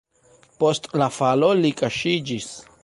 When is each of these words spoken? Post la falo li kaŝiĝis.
Post 0.63 0.89
la 1.03 1.11
falo 1.19 1.51
li 1.61 1.73
kaŝiĝis. 1.83 2.51